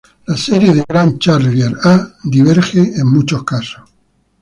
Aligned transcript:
La 0.27 0.35
serie 0.35 0.73
de 0.73 0.83
Gram–Charlier 0.89 1.73
A 1.83 2.11
diverge 2.23 2.79
en 2.99 3.05
muchos 3.07 3.43
casos. 3.43 3.83